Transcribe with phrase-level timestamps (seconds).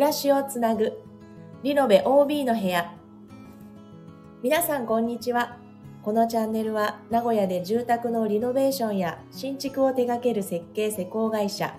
[0.00, 0.98] 暮らしをつなぐ。
[1.62, 2.94] リノベ OB の部屋。
[4.42, 5.58] 皆さんこんにちは。
[6.02, 11.74] このチャンネルは名古屋で住宅のリノベーションや新築を手掛ける設計施工会社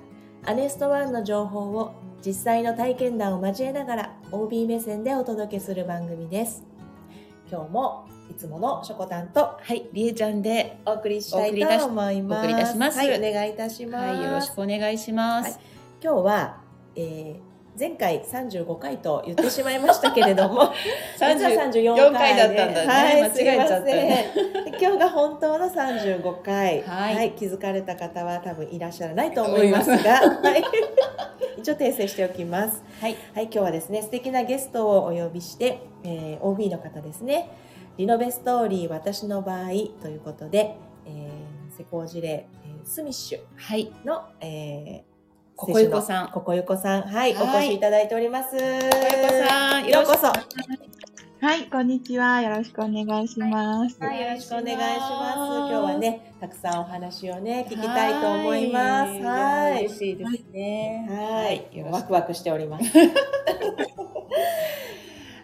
[0.45, 6.63] アネストワンの情報を実際の体験談を交えながら OB 目線でお届けする番組です。
[7.51, 12.37] 今日もいつものしょこたんとはい、りえちゃんでお送りしたいと思います。
[12.37, 12.99] お送りいたします。
[12.99, 15.59] はい、お願いいたします、はい、よろしくお願いします。
[16.03, 16.61] 今日は、
[16.95, 17.50] えー
[17.81, 20.71] 前回35回と言ってしまいましたけれども
[21.17, 22.87] 実は34回だったんだね。
[22.87, 24.25] はい、間違えちゃったね
[24.79, 27.31] 今日が本当の35回、はい。
[27.31, 29.95] 気づかれた方は多分いらっしゃらないと思いますが、
[30.43, 30.63] はい、
[31.57, 32.83] 一応訂正しておきます。
[32.99, 37.49] はい、はい、今日はですね素敵なゲストをお呼びして、えー OB の方ですね。
[37.97, 39.69] リノベストーリー私の場合
[40.01, 40.75] ということで、
[41.07, 45.10] えー施工事例、えースミッシュはい、の、えー
[45.61, 48.49] ここゆこさんここゆこさん、はい、はいお越しいただいております。
[48.49, 50.25] こここゆこさん、ようこそ。
[50.25, 52.41] はい、こんにちは。
[52.41, 53.99] よろしくお願いします。
[53.99, 55.37] はい、よろしくお願いします。
[55.37, 59.11] 今日はね、たくさんお話をね、聞きたいと思います。
[59.21, 59.85] はい。
[59.85, 61.07] 嬉しいですね。
[61.07, 62.85] はい、ワクワクしております。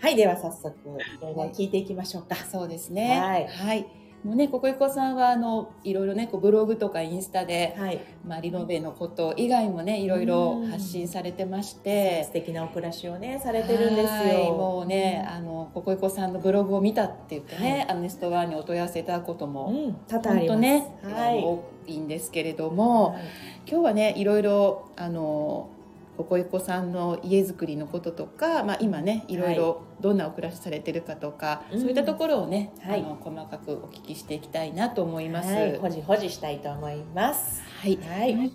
[0.01, 2.37] はい、では早速、いろいろ聞いていきましょうか。
[2.37, 3.21] そうですね。
[3.21, 3.85] はいはい。
[4.27, 12.33] もうね、ここゆこさんは、あの、いろいろね、こうブログとかインスタで、はい、まあ、リノベのこと以外もね、いろいろ発信されてまして素。
[12.33, 14.53] 敵なお暮らしをね、されてるんですはいよ。
[14.53, 20.55] もうね、あの、ここゆこさんのブログを見たって言ってね、はアネストワンにお問い合わせいただくことも、うん、多々あ本ります。
[20.55, 21.39] 当ね、はい。
[21.39, 25.69] 多いんですけれども、はい今日はねいろいろあの
[26.17, 35.53] ここいこさんの家づくりのこととか、まあ、今ねいろいろどんなお暮らしされてるかとか、うんそういったところをね、はいあの細かくお聞きしていきたいなと思います。
[35.53, 37.61] はい、ほじほじしたいと思います。
[37.81, 38.51] はい、はい。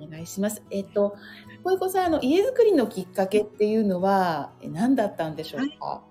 [0.00, 0.62] お願いします。
[0.70, 1.16] えっと、こ
[1.64, 6.02] こいこさんあの家づくりのきっかけっていうのはえ何だったんでしょうか？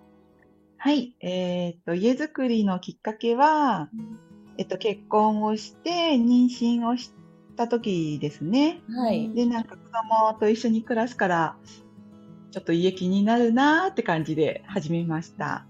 [0.80, 3.90] はい、えーっと、家づくりのきっかけは、
[4.58, 7.12] えっと、結婚をして、妊娠をし
[7.57, 8.81] た時ですね。
[8.90, 9.34] はい。
[9.34, 11.57] で、なんか子供と一緒に暮らすから、
[12.51, 15.66] ちょっと家気になるなーって感じで始めました。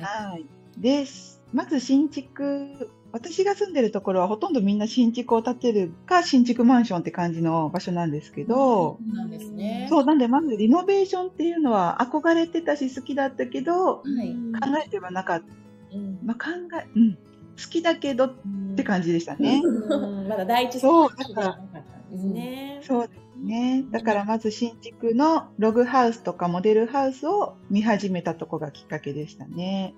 [0.00, 0.46] ははい。
[0.78, 1.04] で、
[1.52, 8.46] まず新築、私が住んでるところはほとんどみんな新築を建てるか新築マンションって感じの場所なんですけい。
[8.46, 9.86] ど、そうなんですね。
[9.88, 14.32] そう、なんでまずリノベーションっていうのは憧れてたし好きだったけど、はい。
[14.62, 15.46] 考えてはなかった。
[15.92, 16.50] うんまあ、考
[16.80, 17.18] え、うん、
[17.62, 18.34] 好きだけどっ
[18.76, 19.60] て感じでしたね。
[19.64, 22.80] うんまだ第一そう選択肢ではなかったんですね。
[22.82, 23.84] そうですね。
[23.90, 29.94] だからまず新築のログハウスとかモデルハウスを見始めたとこがきっかけでしたね。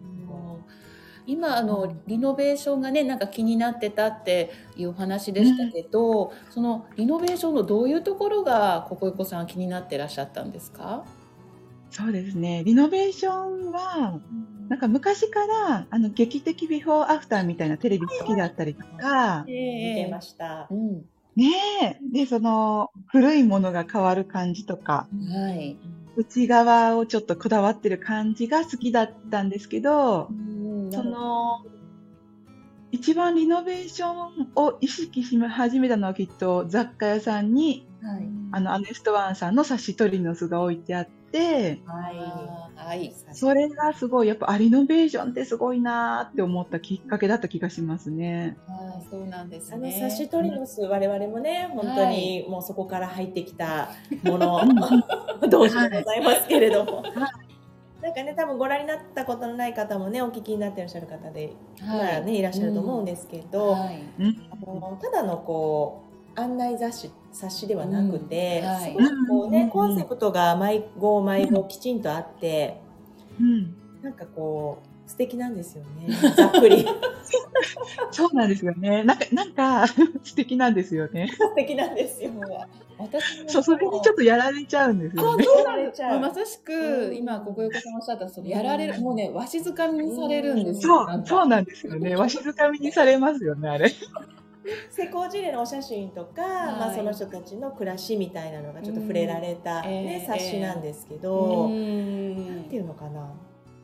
[1.24, 11.04] 今あのリノベーションがねなんか気になってたっていうお話でしたけど、そのリノベーションのどういうところがここいこさん気になってらっしゃったんですか？
[11.92, 12.64] そうですね。
[12.64, 14.19] リノベーションは、
[14.69, 20.69] なんか昔からあの劇的ビフォーアフターみたいなテレビ好きだったりとか、見てました。
[20.70, 21.04] うん、
[21.36, 21.98] ねえ。
[22.10, 25.76] で、その古いものが変わる感じとか、はい。
[26.16, 30.30] 内側をちょっとこだわってる感じが好きだったんですけど、
[30.92, 31.62] その、
[32.91, 38.28] 一番リノベーションを意識し始めたのはきっと雑貨屋さんに、はい。
[38.53, 42.12] あの、アネストワンさんの冊子トリノスが置いてあって、は
[42.76, 43.15] はい。
[43.32, 48.56] それがすごい、やっぱあリノベーションってすごいなーって思ったきっかけだった気がしますね。
[48.66, 49.98] はい、そうなんですあのね。
[49.98, 53.91] サシトリノス、我々もね、本当にもうそこから入ってきた
[54.25, 54.60] もの、
[55.48, 57.03] 同士でございますけれども。
[58.03, 64.03] なんかね、多分ご覧になったことのない方もね、お聞きになっていらっしゃる方で、まあね、いらっしゃると思うんですけど、はい。
[64.50, 66.03] あのただのこ
[66.37, 72.81] う案内雑誌冊子ではなくて、うんはいすごくこうね、うんコンセプトが毎号毎号きちんとあって、
[73.41, 73.75] うん。
[74.03, 76.87] なんかこう素敵なんですよねざっくり
[78.10, 79.04] そうなんですよね。
[79.04, 79.87] なんか、なんか
[80.22, 81.28] 素敵なんですよね。
[81.39, 82.30] 素敵なんですよ
[82.98, 85.45] 私もそう、それにちょっとやられちゃうんですよね。
[85.45, 91.06] そうなれちゃうまさしく今ここ横さんおっしゃったそのやられるもうねわしづかみにされるんですよ。
[91.06, 92.16] そう、そうなんですよね。
[92.16, 93.91] わしづかみにされますよね、あれ。
[94.91, 99.84] 施工事例のお写真とか、まあ、その人たちの暮らしみたいなのがちょっと触れられた、うん。
[99.84, 103.32] ねえー冊子なんですけど、うなんんていうのかな。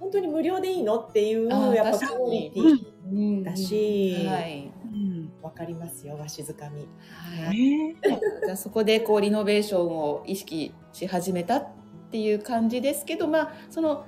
[0.01, 4.71] 本当に無料でいいのっていうやっぱクオリティうんだしはい。
[4.85, 5.33] うん。
[5.43, 6.87] わかりますよわしづかみ。
[7.11, 7.59] はい。
[7.59, 7.97] ね
[8.45, 11.67] じゃあそこでこうリノベーションを意識し始めたっ
[12.11, 14.05] ていう感じですけど、まあその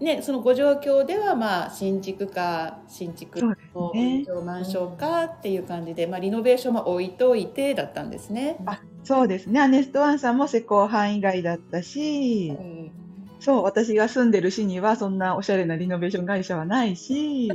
[0.00, 3.40] ねそのご状況ではまあ新築か新築
[3.74, 8.56] のマンションかっていう感じで、まあリノベーションは置いといてだったんですね。
[8.66, 9.60] あ、そうですね。
[9.60, 12.92] アネストワンさんも施工範囲外だったし、うん
[13.40, 17.48] そう、私が住んでる市にはそんなおしゃれなリノベーション会社はないし、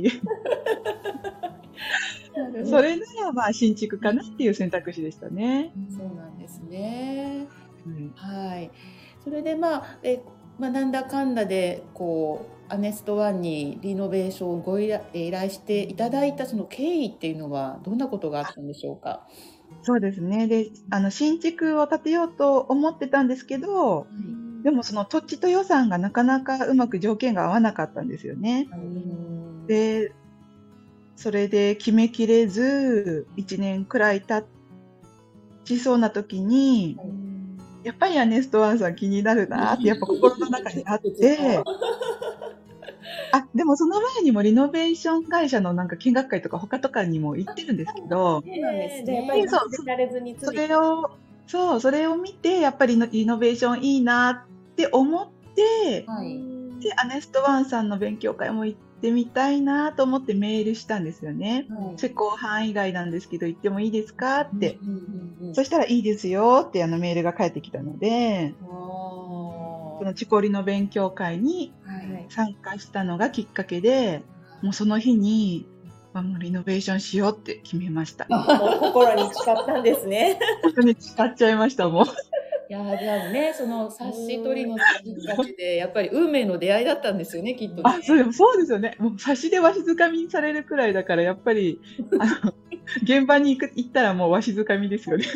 [2.64, 5.72] それならまあ新築かなっていう選択肢でしたね。
[5.90, 7.46] そうなんですね。
[7.86, 8.70] うんはい。
[9.22, 10.22] それでまあえ
[10.58, 19.26] まあなんだかんだでこうアネストワンにリノベーションをご依頼依頼していただいたその経緯っていうのはどんなことがあったんでしょうか？
[19.82, 20.46] そうですね。
[20.46, 24.06] で、あの、新築を建てようと思ってたんですけど、
[24.62, 28.68] でもその土地と予算がなかなかうまく条件が合わなかったんですよね。
[28.72, 30.12] うんで、
[31.16, 34.46] それで決めきれず、1年くらい経
[35.64, 36.96] ちそうな時に、
[37.84, 41.62] やっぱりアネストワンさん気になるなって、やっぱ心の中にあって、
[43.32, 48.42] あ、でもその前にもリノベーション会社のなんか見学会とか他とかにも行ってるんですけど、
[50.40, 51.10] それを、
[51.46, 56.54] そう、それを見て、やっぱりリノベーションいいなって思って、はい。
[56.80, 61.66] で、アネストワンさんの勉強会も行ってみたいなと思ってメールしたんですよね。
[61.68, 64.40] はい施工範囲外なんですけど行ってもいいですか？
[64.40, 64.78] って。
[64.82, 74.22] うんうんうんそしたらいいですよってあのメールが返ってきたので、そのチコリの勉強会にはい参加したのがきっかけで、
[74.62, 75.66] もうその日に、
[76.14, 78.26] あもうリノベーションしようって決めました。
[78.80, 80.38] 心に誓ったんですね。
[80.64, 82.04] 本当に誓っちゃいました、もう。
[82.68, 87.82] いやーじゃあねその冊子取りのきっかけでやっぱり運命の出会いだったんですよねきっとね。
[87.84, 88.96] あ、そうでもそうですよね。
[88.98, 91.80] もう差しでわしづかみにされるくらいだから、やっぱり、
[92.18, 92.54] あの、
[93.02, 95.26] 現場に行く行ったらもうわしづかみですよね。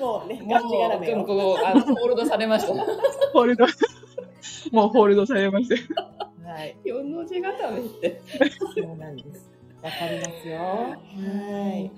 [0.00, 1.24] もうね、もガチ絡めうよ。
[1.24, 2.74] こうあのホールドされました。
[3.32, 3.66] ホールド。
[4.72, 5.80] もうホールドされましたよ。
[6.44, 6.76] はい。
[6.84, 8.20] 四の字固めって。
[8.74, 9.50] そうなんです。
[9.82, 10.58] わかりますよ。
[10.58, 10.96] は
[11.76, 11.90] い。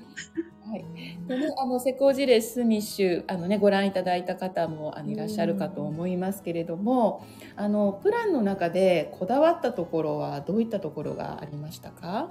[0.71, 0.85] はい。
[1.27, 7.27] でね、あの施工事例スミッシュあのねご覧いただいた方もあのいらっしゃるかと思いますけれども、
[7.57, 12.31] あのプランの中でこだわったところはどういったところがありましたか？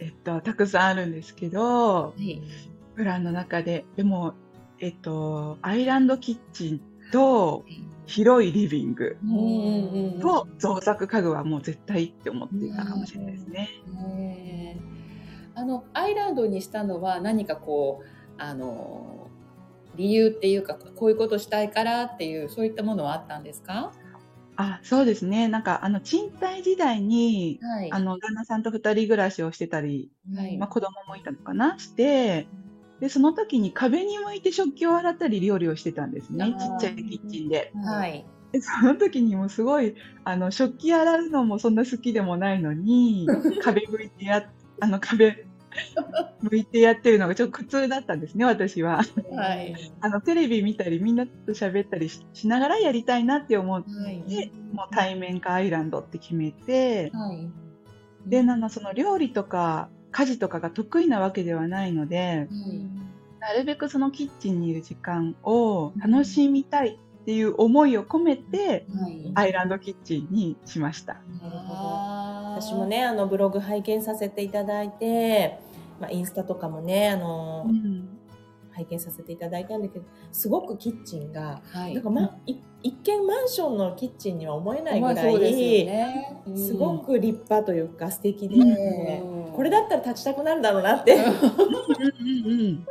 [0.00, 2.42] えっと、たくさんあるんですけど、はい。
[2.96, 4.34] プランの中で、でも、
[4.80, 6.80] えっと、アイランドキッチン
[7.12, 7.64] と
[8.06, 9.16] 広いリビング。
[10.20, 13.68] と造作家具はもう絶対って思っていたかもしれないですね。
[15.54, 18.08] あのアイランドにしたのは何かこう
[18.38, 19.28] あの
[19.96, 23.92] 理由っていうかこういうことしたいからっていうそういったものはあったんですか？
[24.56, 25.48] あ、そうですね。
[25.48, 31.78] なんか、あの、賃貸時代に、はいあの、旦那さんと二人暮らしをしてたり、はいまあ、子供もいたのかな？
[31.78, 32.46] して、
[33.00, 36.54] で、その時に壁に向いて食器を洗ったり料理をしてたんですね。
[36.58, 37.72] ちっちゃいキッチンで。
[37.84, 38.24] はい。
[38.52, 43.26] でその時にもすごい、あの、食器洗うのもそんな好きでもないのに、
[43.60, 44.48] 壁向いてや、
[44.80, 45.43] あの、壁
[46.42, 49.02] 向いてやってるのがちょっと苦痛だったんですね、私は。
[49.36, 49.74] はい。
[50.00, 54.22] あの、テレビ見たり、みんなと喋ったりししながらやりたいなって思っはい。
[54.28, 57.48] て、もう対面かアイランドって決めて、はい。
[58.26, 62.48] で、なんかその料理とか家事とかが得意なわけではないので、
[63.40, 69.32] なるべくそのキッチンにいる時間を楽しみたいっていう思いを込めて、はい。
[69.34, 71.14] アイランドキッチンにしました。
[71.14, 72.03] なるほど。
[72.60, 72.86] 私も。
[72.86, 75.58] ね、あのブログ拝見させていただいて、
[76.00, 77.66] まあ、インスタとかもね、あの、
[78.72, 81.94] 拝見させていただいたんだけど、すごくキッチンが、はい。
[81.94, 85.40] なんか、ま、い一見マンションのキッチンには思えないぐらい、
[85.86, 86.36] ね。
[86.46, 91.14] うんすごく立派というか素敵で、うんこれだったら立ちたくなるだろうなって。
[91.14, 92.86] うんうんうん。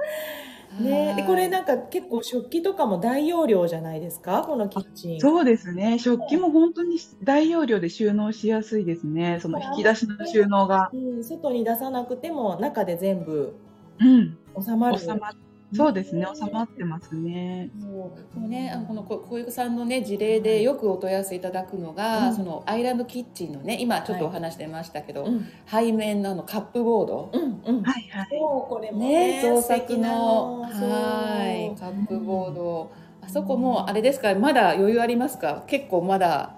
[0.79, 4.43] ね、でこれなんか結構食器とかも大容量じゃないですか？
[4.45, 5.19] このキッチン。
[5.19, 5.99] そうですね。
[5.99, 9.39] 食器も本当に大容量で収納しやすいですね。
[9.41, 10.89] その引き出しの収納が。
[10.93, 13.55] うん、外に出さなくても中で全部
[13.99, 14.37] うん。
[14.63, 14.97] 収まる。
[14.97, 15.31] 収まっ
[15.75, 16.27] そうですね。
[16.33, 17.69] 収まってますね。
[17.81, 18.11] そう。
[18.33, 22.35] そうね、あのこのこ小池さんのね事例でよくお問い合わせいただくのが、うん。
[22.35, 27.83] そのアイランドキッチンのね今ちょっとお話してましたけど、うん、背面のあのカップボード、うん、うん。
[27.83, 28.27] はいはい。
[28.29, 35.63] そう、これもね、ね造作なのはいカップボード、あそこもあれですかまだ余裕ありますか？
[35.67, 36.53] 結構まだ。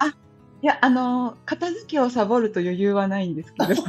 [0.62, 3.74] いや、あの、片付けをサボると余裕はないんですけど。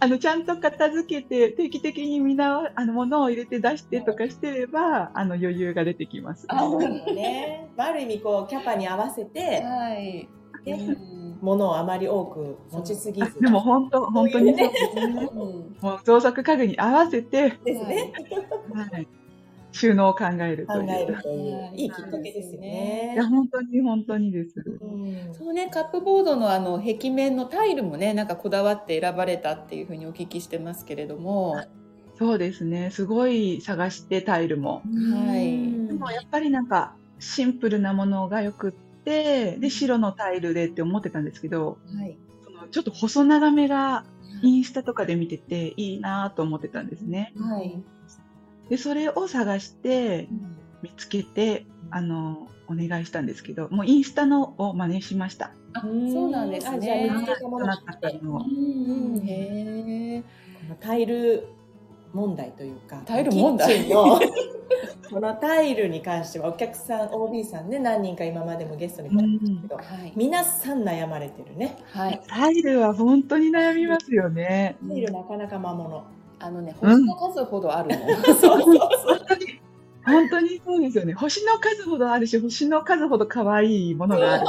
[0.00, 6.46] あの、ちゃんと片付けて、定期的にみんな、あの、物を入れて出してとかしてれば、あの、余裕が出てきます。
[6.48, 6.80] そう
[7.14, 7.68] ね。
[7.76, 10.28] まあある意味こうキャパに合わせてはい、
[10.64, 13.38] でうん物をあまり多く持ちすぎず。
[13.38, 15.28] あでも本当、本当にそうですね。
[15.32, 18.12] うんもう造作家具に合わせて、ですね。
[18.74, 19.06] はい、
[19.78, 20.90] 収納を考える考という。
[20.90, 23.28] えるといいいいきっかけですよねいや、。
[23.28, 24.54] 本当に本当にです。
[24.66, 31.62] うんそのねカップボードのあの壁面のタイルもねなんかこだわって選ばれたっていうふうにお聞きしてますけれども、
[32.18, 32.90] そうですね。
[32.90, 34.82] すごい探してタイルも。
[34.84, 38.72] はいでもやっぱりなんかシンプルなものがよくっ
[39.04, 42.16] て、で、白のタイルでって思ってたんですけど、はい。
[42.44, 44.04] そのちょっと細長めが
[44.42, 47.32] インスタとかで見てていいなと思ってたんですね。
[47.38, 47.82] はい。
[48.70, 50.28] で、それを探して
[50.82, 55.52] 見つけて、あの、お願いしたんですけど、もうインスタのを真似しました。
[55.72, 55.88] あ、そ
[56.26, 57.26] うなんですあじゃあ見ねつ。
[57.26, 60.22] けたものうんうん、へえ。
[60.22, 60.26] こ
[60.68, 61.46] のタイル
[62.12, 63.88] 問題というかタイル問題？
[63.88, 64.20] の
[65.10, 70.12] このタイルに関してはお客さん OB さんね何人か今までもゲストに来てましたけど、はい。
[70.14, 72.20] 皆さん悩まれてるねはい。
[72.26, 74.76] タイルは本当に悩みますよね。
[74.86, 76.04] タイルなかなか魔物
[76.40, 78.16] あのね、うん星の数ほどあるの。
[78.24, 79.60] そうそうそう本当に、
[80.04, 81.12] 本当にそうですよね。
[81.14, 84.46] 星の数ほどあるし、星の数ほど可愛いものがある。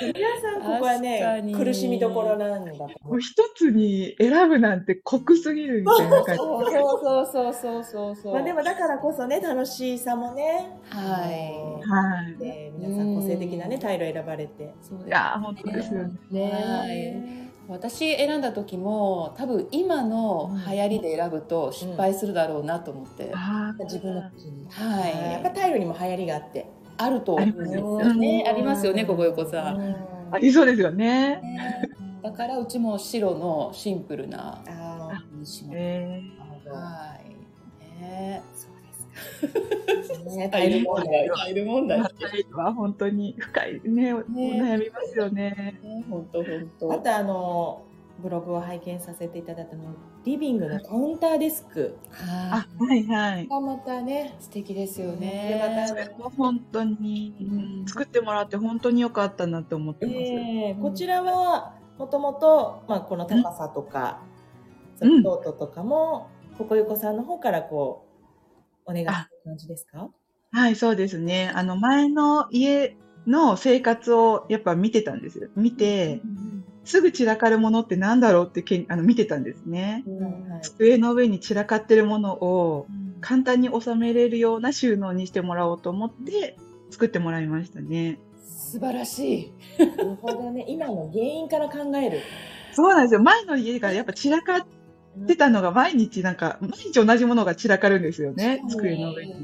[0.00, 6.38] 皆さんここはねに苦しみどころなんだもう一つに選ぶなんて酷すぎるみたいな感じ。
[6.38, 8.34] そうそうそうそうそうそう。
[8.34, 12.36] まあでもだからこそね楽しさもねははい。
[12.38, 14.66] で皆さん個性的なねタイルを選ばれてい。
[14.82, 16.50] そうですいやー、本当ですよね。
[16.52, 17.47] はい。
[17.68, 24.66] 私選んだ時も多分今の流行りで選ぶと失敗するだろうなと思って、あー自分の口に。
[24.70, 25.32] はい。
[25.32, 28.44] やっぱタイルにも流行りがあってあると思うんですよね。
[28.48, 29.04] ありますよね。
[29.04, 29.96] ここ横さん、
[30.30, 31.40] ありそうですよね。
[31.42, 31.82] ね。
[32.22, 35.22] だからうちも白のシンプルなあ
[35.72, 38.02] えあはい。
[38.02, 38.42] ね
[40.36, 45.80] ねタイル問題タイル問ー、タイルは本当に深いね、お悩みますよね。
[46.10, 47.82] 本当本当あとあの
[48.20, 49.84] ブログを拝見させていただいたの
[50.24, 51.96] リビングのカウンターデスク。
[52.10, 53.46] はあ、はいはい。
[53.46, 57.86] がまたねい素敵ですよでねまたそれも本当に、うん。
[57.86, 60.18] 作ってもらって本当に良かったなって思ってます。
[60.18, 64.20] えーこちらはもともと、まあ、この高さとか、
[65.00, 65.22] うん。
[65.22, 68.07] ノートとかも、ここゆこさんの方からこう、
[68.88, 69.14] お願いする
[69.44, 70.10] 感じですか？
[70.50, 71.52] はい、そうですね。
[71.54, 75.48] あの、前の家の生活をやっぱ見てたんですよ。
[75.56, 76.20] 見て、
[76.84, 80.04] すぐ散らかるものってなんだろうってけんあの見てたんですね。
[80.06, 82.86] うんはい机の上に散らかってるものを
[83.20, 86.56] 簡単に収めれるような収納にしてもらおうと思って
[86.90, 88.18] 作ってもらいましたね。
[88.42, 90.64] 素晴らしい なるほどね。
[90.66, 92.20] 今の原因から考える。
[92.72, 93.20] そうなんですよ。
[93.22, 94.66] 前の家がやっぱ散らかっ
[95.26, 98.62] てたのが毎日なんか、毎日同じものが散らかるんですよね。
[98.68, 99.34] 机の上に。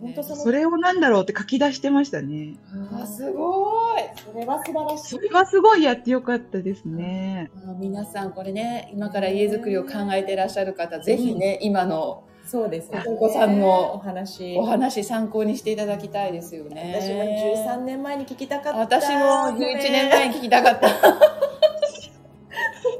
[0.00, 2.54] 本当そのそれをなんだろうって書き出してましたね。
[2.92, 4.02] あすごい
[4.32, 5.18] それは素晴らしいそ。
[5.18, 7.50] れはすごいやってよかったですね。
[7.66, 13.02] あ皆さんこれね今から家づくりを考えていらっしゃる方ぜひね今のそうですね。
[13.06, 14.56] お子さんのお話。
[14.56, 18.78] お話参考にしていただきたいですよね私も13年前に聞きたかった。
[18.78, 20.88] 私も11年前に聞きたかった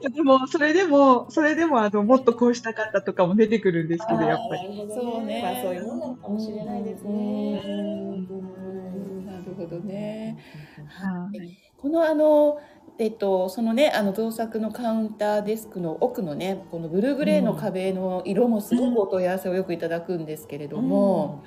[0.00, 4.68] でも、それでも、それでも、あの、もっとこうしたかったとかも出てくるんですけど、やっぱり。
[4.68, 5.42] りそうね。
[5.42, 7.62] まあそういうもんなのかもしれないですね。
[7.64, 9.26] うん。
[9.26, 10.38] なるほどね。
[10.86, 11.58] はい。
[11.76, 12.58] このあの
[13.00, 21.44] えっと、そのねあの造作のカウンターデスクの奥のねこのブルーグレーの壁の色もすごくお問い合わせをよくいただくんですけれども、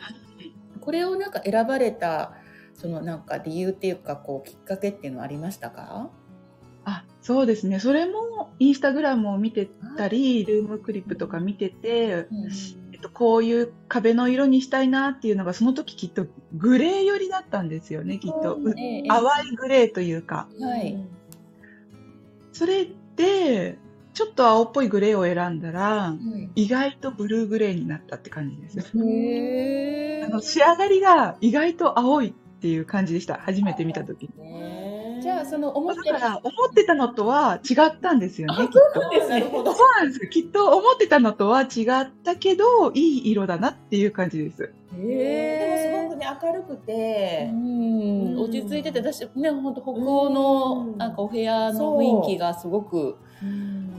[0.79, 2.34] これをなんか選ばれた
[2.74, 6.10] そのなんか理由っていうかこうきっかけっていうのはありましたか？
[6.86, 7.80] あ、そうですね。
[7.80, 12.28] それも、インスタグラムを見てたり、ルームクリップとか見てて、
[12.94, 18.56] えっと、こういう壁の色にしたいなっていうのが、その時きっとグレー寄りだったんですよね、きっと。
[18.56, 20.48] うええ淡いグレーというか。
[20.60, 20.98] はい
[22.54, 22.86] それ
[23.16, 23.78] で、
[24.14, 26.18] ちょっと青っぽいグレーを選んだら、は
[26.56, 28.98] い意外とブルーグレーになったって感じです。
[28.98, 33.36] へあの仕上がりが意外と青いっていう感じでした。
[33.36, 34.91] 初めて見た時ね
[35.22, 38.56] じゃあその思ってだから、思ってたのとは違ったんですよね。
[38.56, 40.30] そうなんですよ。
[40.30, 44.74] きっと思ってたのとは違ったけど、いい色だなっていう感じです。
[44.94, 53.18] でもすごくね明るくて、うん落ち着いてて私ね本当北欧のうんなんかお部屋の雰囲気がすごく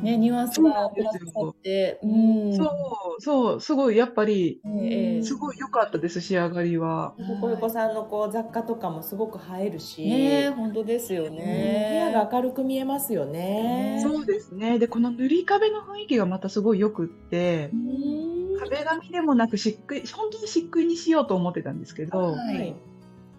[0.02, 7.14] ねニュアンスがプラスされてうんそう、そう、すごい、やっぱり、ええすごい良かったです、仕上がりは。
[7.16, 12.12] ここよこさんのこう雑貨とかもすごく映えるし、ね本当ですようん部屋ね。
[12.12, 14.00] が明るく見えますよね。
[14.02, 14.78] そうですね。
[14.78, 18.60] で、この塗り壁の雰囲気がまたすごい良くって、うん。
[18.60, 22.74] 壁紙でもなく漆喰、本当に漆喰にしようと思ってたんですけど、はい。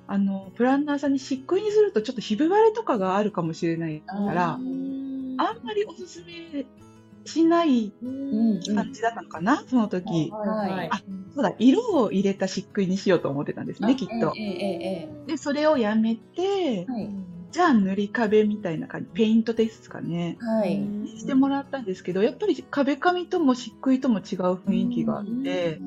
[0.08, 4.60] あの、プランナーさんに漆喰にするとちょっとひび割れとかがあるかもしれないから、
[5.38, 6.66] あんまりおすすめ
[7.26, 10.32] しないうん感じだったのかな、その時。
[10.32, 11.02] はいはいあ
[11.36, 14.42] そうだ、色を入れた漆喰にしようと思ってたんですね、きっとえ。
[14.42, 17.10] えええで、それをやめてえ、はい
[17.54, 20.38] じゃあ塗り壁みたいな感じ、ペイントですかね。
[20.40, 20.82] はい。
[21.20, 24.24] してもらったんですけど、やっぱり壁紙とも漆喰とも違う
[24.56, 25.80] 雰囲気があって、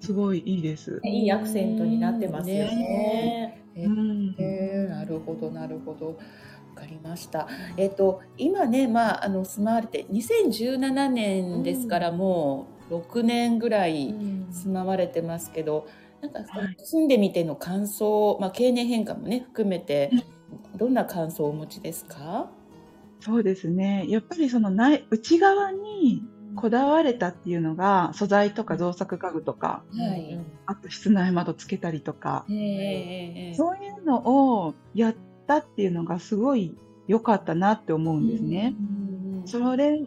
[0.00, 1.00] すごいいいです。
[1.04, 3.62] いいアクセントになってますよね。
[4.88, 6.14] なるほどなるほどわ
[6.74, 7.48] かりました。
[7.76, 14.14] えっ、と今ねまああの住まわれて2017年ですから、もう6年ぐらい
[14.50, 15.86] 住まわれてますけど、
[16.20, 16.76] なんかはい。
[16.78, 20.10] 住んでみての感想、まあ経年変化もね含めて
[20.76, 22.50] どんな感想をお持ちですか？
[23.20, 24.04] そうですね。
[24.08, 26.22] やっぱりその内内側に
[26.56, 30.38] こだわれたっていうのが、素材とか造作家具とか、はい。
[30.66, 34.22] あと室内窓つけたりとか、えーえーそういうの
[34.66, 35.14] をやっ
[35.46, 36.74] たっていうのがすごい
[37.06, 38.74] 良かったなって思うんですね。
[39.46, 40.02] それ、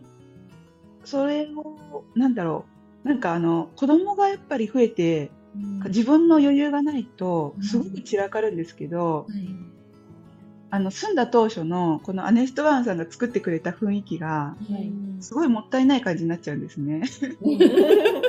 [1.03, 2.65] それを、なんだろ
[3.05, 3.07] う。
[3.07, 5.31] なんかあの、子供がやっぱり増えて、
[5.87, 9.67] 自分の余裕がないと、すごく散らかるんですけど、はい
[10.69, 17.01] あの、住んだ当初の、このアネストワンさんが作ってくれた雰囲気が、はいすごいもったいない感じになっちゃうんですね。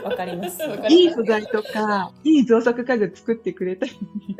[0.02, 0.58] わかります。
[0.88, 4.36] いい素材とか、いい造作家具作ってくれたのに、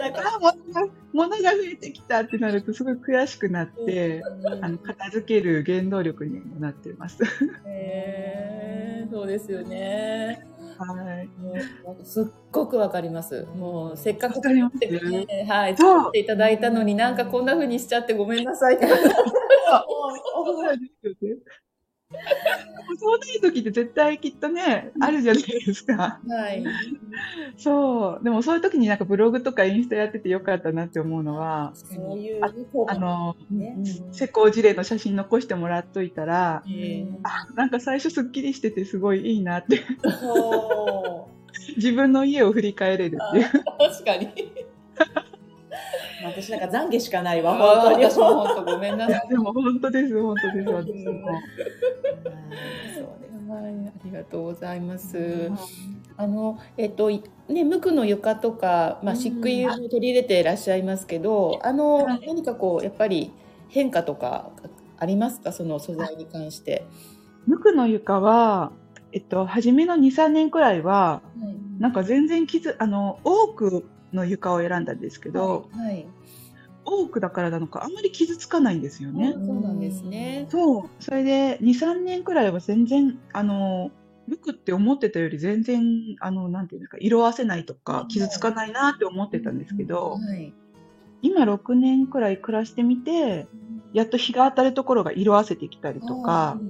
[0.16, 4.22] あ、物が、物が増えてきたってなるとすごい悔しくなって、
[4.60, 7.22] あの、片付ける原動力にもなってます。
[7.66, 10.46] へーそうですよね。
[10.78, 11.26] はい。
[11.42, 11.52] も
[12.00, 13.46] うすっごくわかります。
[13.56, 14.62] もうせっかくね
[15.48, 18.86] はい、作っていただいたのになんかこんな風にしちゃってごめんなさいって。
[22.98, 26.20] そうない時って絶対きっとね、あるじゃないですか。
[26.28, 26.64] はい。
[27.56, 28.24] そう。
[28.24, 32.50] でもそういう時になんかブログとかインスタやっててよかったなって思うのは、そういうあ
[32.88, 33.76] あの、ね。
[34.12, 39.80] 施工事例の写真残してもらっといたら、えーあ、なんか最初すっきりしててすごいいいなって。
[41.76, 43.44] 自分の家を振り返れるっていう。
[43.78, 44.28] 確かに。
[46.24, 48.04] 私なんか懺悔しかないわ、本当に。
[48.04, 49.28] 私も本当ごめんなさい。
[49.28, 50.82] でも本当です、本当です、私も。
[50.82, 50.92] そう
[53.20, 53.40] です。
[53.50, 55.50] はい、ありがとうございます。
[56.16, 63.32] あの、えっと、いね、無垢の床とか、まあ、うん漆喰を取り入れていらっしゃいますけど、あの、はい何かこう、やっぱり
[63.68, 64.50] 変化とか
[64.98, 66.86] ありますか、その素材に関して。
[67.46, 68.72] 無垢の床は、
[69.12, 71.22] えっと、初めの2、3年くらいは、
[71.78, 76.06] なんか全然傷、あの、多くの床を選んだんですけど、はい、
[76.84, 79.32] 多くだからなのか、あんまり傷つかないんですよね。
[79.32, 80.46] そうなんですね。
[80.50, 80.90] そう。
[80.98, 83.90] それで、2、3年くらいは全然、あの、
[84.26, 85.82] 無垢って思ってたより全然、
[86.20, 90.54] あの、なんていうんですか、色あせないとか、傷つかないなって思ってたんですけど、はい、
[91.22, 93.46] 今6年くらい暮らしてみて、
[93.92, 96.60] やっと日が当たるところが色あせてきたりとか、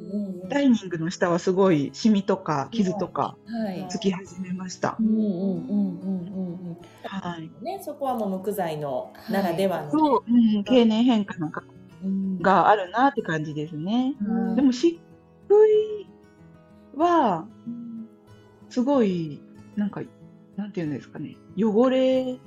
[0.48, 3.86] ダイニングの下はすごいシミとか傷とかはい。
[3.88, 5.02] つき始めましたう。
[5.02, 6.78] んうんうんうんうんうん。
[7.04, 7.64] はい。
[7.64, 9.90] ね、そこはもう木材のならではの。
[9.90, 11.62] そう、うん、経年変化なんか
[12.02, 14.14] うんがあるなって感じですね。
[14.20, 14.98] はいでも漆
[15.48, 17.46] 喰は、
[18.68, 19.40] すごい、
[19.76, 20.02] なんか、
[20.56, 22.38] なんていうんですかね、汚れ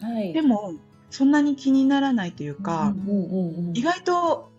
[0.00, 0.32] はい。
[0.32, 0.74] でも、
[1.14, 3.76] そんなに気にならないというか、うんうんうんうん。
[3.76, 4.50] 意外と、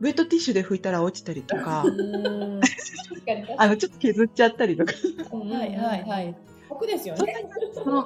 [0.00, 2.60] ウェットティッシュで拭いたら落ちたりとか、 うん。
[3.58, 4.94] あの、ちょっと削っちゃったりとか、
[5.30, 6.34] はいはいはい。
[6.70, 7.74] 僕ですよそんねな。
[7.74, 7.98] その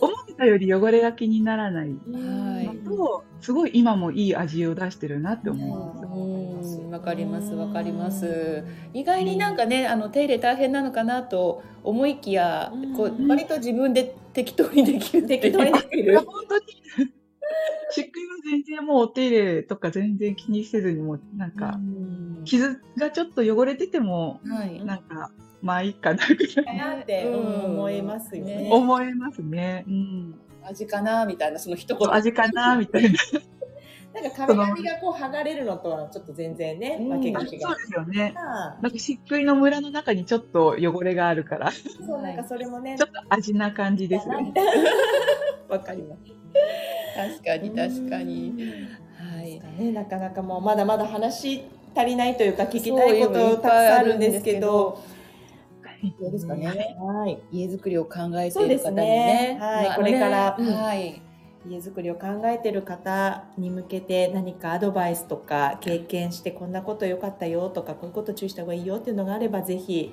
[0.00, 6.78] 思 たより汚れが気にならないはいのと、すごい今もいい味を出してるなって思います。
[6.78, 8.64] うん、わかりますわかります。
[8.94, 16.18] 意外になんかね、あの手入れ大変なのかなと思いきや、うんこう割と自分で適当にできる適当にできる。
[16.24, 16.64] 本当に、
[17.90, 18.10] 漆喰は
[18.50, 21.78] 全然もうお手入れとか全然気にせずにもうなんか、
[22.44, 24.84] 傷がちょっと汚れてても、はい。
[24.84, 25.30] なんか、
[25.62, 28.70] まあいいかなぐらいかなって、うん思いますよねね。
[28.72, 29.84] 思えますね。
[29.86, 30.34] うん。
[30.62, 32.12] 味かなみたいなその一言。
[32.12, 33.18] 味かなみたいな。
[34.12, 37.48] なんか壁紙がこう剥がれるのとはちょっと全然ね、うんわけが違う。
[37.60, 38.34] そうですよね。
[38.36, 44.52] あなんか漆喰の村の中にちょっと汚れがあるから、ちそう、なんかそれもねょっ、と味な感じですね。
[45.68, 46.22] わかります。
[47.14, 48.54] 確かに確かに。
[49.16, 49.60] はい。
[49.78, 51.62] ね、なかなかもうまだまだ話
[51.94, 55.00] 足りないというか聞きたいことたくさんあるんですけど、
[56.20, 56.96] どうですかね。
[56.98, 59.02] はい、家づくりを考えている方にね。
[59.54, 61.22] ねはいまあこれからはい。
[61.68, 70.12] 家づくりを考えてる方に向けて何かアドバイスとか経験してこんなこと良かったよとかこういうこと注意した方がいいよっていうのがあればぜひ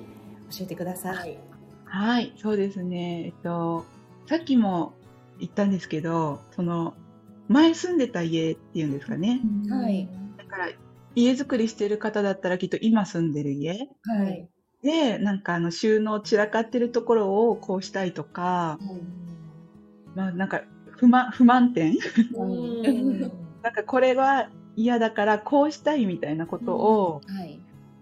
[0.50, 1.38] 教えてください。
[1.84, 3.24] はい、そうですね。
[3.26, 3.86] えっと、
[4.26, 4.92] さっきも
[5.38, 6.94] 言ったんですけど、その、
[7.48, 9.40] 前住んでた家っていうんですかね。
[9.70, 10.06] はい
[10.36, 10.68] だから、
[11.14, 14.48] 家づくりしてる方だったらきっと今住んでる家はい。
[14.82, 18.78] で、なんかあの収納散らかってるところをこうしたいとか、
[20.14, 20.62] まあなんか
[20.98, 21.96] 不満、不満点？
[22.34, 23.20] うん
[23.62, 27.60] なんかこれは嫌だからこうしたいみたいなことを、はい。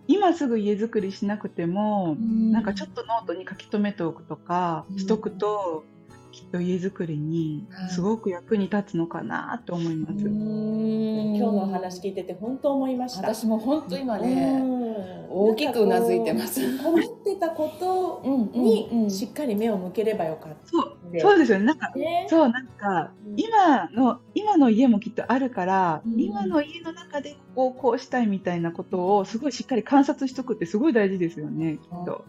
[0.08, 5.84] 今すぐ家作りしなくても、なんかちょっっとノートに書き留めておくとかうんしとくと、
[6.30, 10.22] きっと家づくりにすごく役に立つのかなと思います。
[10.22, 13.34] と今日のお話聞いてて本当思いました。
[13.34, 16.60] 私も本当今うね、ん大きくうなずいてます。
[16.60, 20.56] なんかこう思ってたことうんにしっかり目を向ければよかった。
[20.68, 21.46] そうでそうで。
[21.46, 21.64] すよね。
[21.64, 22.26] なんかね。
[22.28, 26.20] そう、なんかうん、今の、今の家もきっとあるから、うん。
[26.20, 32.24] 今の家の中でここをこうしたいみたいなことをすごいしっかり観察しとくってすごい大事ですよね、きっと。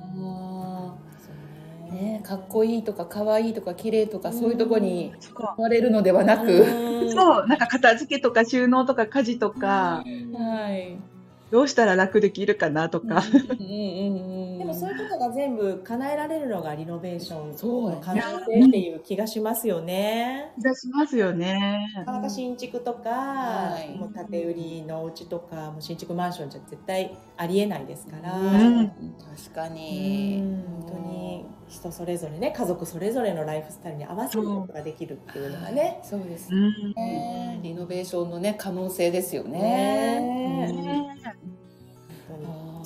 [1.91, 5.33] ね、かっこいいとか可愛いとか綺麗とかそういうとこにそう。
[5.37, 10.99] 思われるのではなく、うんそう、なんか片付けとか収納とか家事とか、はい。
[11.49, 13.05] どうしたら楽できるかなとか。
[13.05, 20.51] うんうんうん でもそういうことが全部叶えられるのがリノベーションそうの可能性っていう気がしますよね。
[20.57, 21.87] 気がしますよね。
[21.95, 28.35] なかなか新築とか、はいもう建て売りのお家とか、もう新築マンションじゃ絶対ありえないですから。
[28.35, 30.41] うん確かうに。
[30.41, 35.99] ん本当に人それぞれね家族それぞれのライフスタイルに合わせることができるっていうのがね。
[36.03, 36.93] そうですうん。
[36.95, 37.59] ね。
[37.61, 39.59] リノベーションのね可能性ですよね。
[39.59, 41.06] ね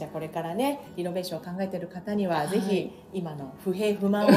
[0.02, 4.34] じゃあこれからねリノベーションを考えている方には、はいぜひ今の不平不満をあ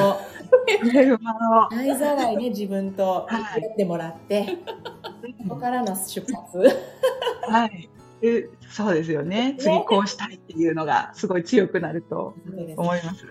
[1.70, 4.58] の大ざらいね自分とはいやってもらって、
[5.42, 6.58] そこからの出発。
[7.48, 7.88] はい。
[8.20, 9.56] でそうですよね。
[9.58, 12.34] 次こうしたいっていうのがすごい強くなると
[12.76, 13.24] 思います。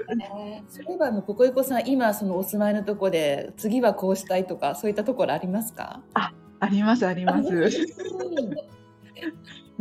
[0.70, 6.02] そういえばあのココイコさん今そのお住まいのとこで次はこうしたいとかそういったところありますか？
[6.16, 7.50] ありますあります。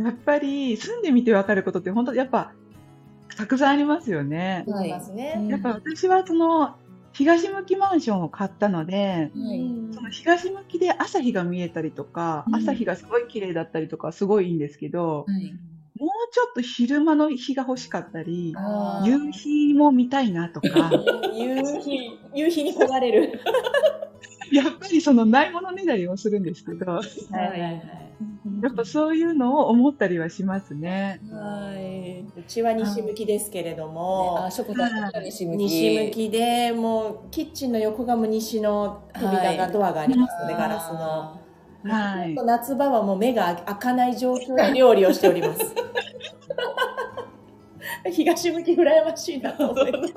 [0.03, 2.53] やっぱり住んでみてわかることって本当やっぱ
[3.37, 4.65] たくさんありますよね。
[4.73, 5.47] ありますね。
[5.49, 6.75] やっぱ私はその
[7.13, 9.71] 東向きマンションを買ったので、はい。
[9.93, 15.53] その東向きで朝日が見えたりとか、うん朝日がすごい綺麗だったりとかすごいいいんですけど、はい。
[15.99, 18.55] もうちょっと昼間の日が欲しかったり、
[19.05, 20.91] 夕日も見たいなとか、
[21.37, 23.39] 夕日夕日に焦がれる。
[24.51, 27.81] やっぱりそのないものねだりをするんですけど、はいはいはい。
[28.61, 31.19] やっぱそういうのを思ったりはしますね。
[31.31, 32.21] はい。
[32.39, 35.59] うちは西向きですけれどもあ、、ショコタンの西向き。
[35.63, 40.99] 西向きでもうキッチンの横がもう西の扉が、はいドアがありますので、ガラスの。
[40.99, 41.39] あ
[41.85, 42.35] はい。
[42.35, 45.75] 夏場はもう目が開かない状況で料理をしております。
[48.11, 50.13] 東向き羨ましいなと思います。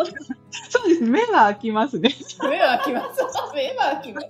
[0.87, 1.03] そうです。
[1.03, 2.11] 目は開きますね。
[2.11, 3.21] ー目は開きます。
[3.55, 4.29] 目は開きます。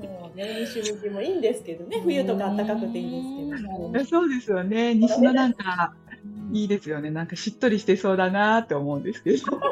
[0.00, 3.92] もうね、西向きもいいんですけどね、冬とか暖かくていいですけど。
[3.92, 4.94] どそうですよね。
[4.94, 5.94] 西のなんか、
[6.52, 7.10] いいですよね。
[7.10, 9.58] なんかしっとりしてそうだなって思うんですけど。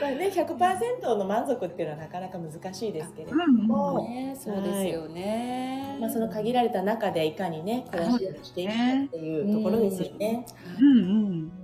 [0.00, 5.96] まあね、100%の満足っていうのはなかなか難しいですけれどうんも、ね、そうですよね。
[6.00, 8.74] まあ、その限られた中でいかにね、暮らしをしていくか
[9.06, 10.44] っていうところですよね。
[10.80, 11.06] うんうん。
[11.06, 11.08] う
[11.58, 11.61] ん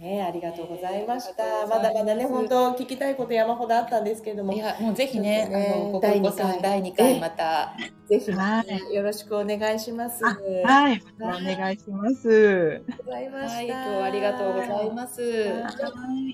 [0.00, 1.66] ね、ありがとうございました。
[1.66, 7.74] まだまだね、本当聞きたいこと山ほどあったんですけれどもい、や、もうぜひね、ねあの、ココイコさん第2回また。
[8.08, 10.24] ぜひ、はいよろしくお願いします。
[10.24, 11.02] あはい。
[11.20, 12.82] お願いします。
[13.04, 13.56] ございました。
[13.56, 15.44] はい、今日はありがとうございます。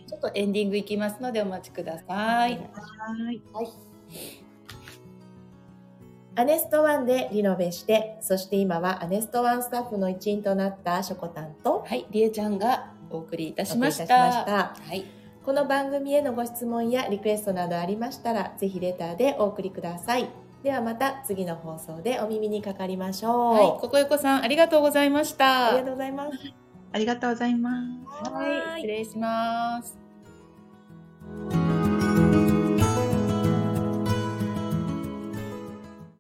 [0.07, 2.53] ちょっとエンディングいきますのでお待ちください。
[2.53, 3.73] はい。
[6.37, 14.07] アネストワンでリノベして、そして今はアネストワンスタッフの一員となったしょこたんとはい、りえちゃんがお送りいたしました。
[14.07, 14.53] たしました
[14.89, 15.05] はい、
[15.45, 20.29] この番組へのご質問やリクエストなどありましたら、ぜひレターでお送りください。
[20.63, 23.55] ではまた次の放送でお耳にかかりましょう。
[23.55, 25.69] はい、ここよこさんありがとうございました。
[25.69, 26.39] ありがとうございます。
[26.93, 27.71] ありがとうございま
[28.25, 28.31] す。
[28.31, 31.64] はい、失礼します。